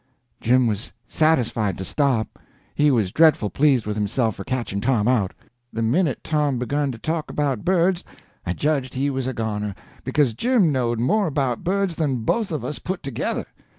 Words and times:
Jim 0.41 0.65
was 0.65 0.91
satisfied 1.07 1.77
to 1.77 1.85
stop. 1.85 2.39
He 2.73 2.89
was 2.89 3.11
dreadful 3.11 3.51
pleased 3.51 3.85
with 3.85 3.95
himself 3.95 4.35
for 4.37 4.43
catching 4.43 4.81
Tom 4.81 5.07
out. 5.07 5.31
The 5.71 5.83
minute 5.83 6.23
Tom 6.23 6.57
begun 6.57 6.91
to 6.91 6.97
talk 6.97 7.29
about 7.29 7.63
birds 7.63 8.03
I 8.43 8.53
judged 8.53 8.95
he 8.95 9.11
was 9.11 9.27
a 9.27 9.33
goner, 9.35 9.75
because 10.03 10.33
Jim 10.33 10.71
knowed 10.71 10.99
more 10.99 11.27
about 11.27 11.63
birds 11.63 11.97
than 11.97 12.23
both 12.23 12.51
of 12.51 12.65
us 12.65 12.79
put 12.79 13.03
together. 13.03 13.45